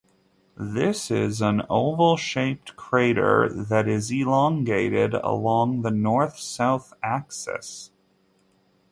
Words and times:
This 0.57 1.11
is 1.11 1.43
an 1.43 1.61
oval-shaped 1.69 2.75
crater 2.75 3.47
that 3.53 3.87
is 3.87 4.09
elongated 4.09 5.13
along 5.13 5.83
the 5.83 5.91
north-south 5.91 6.91
axis. 7.03 7.91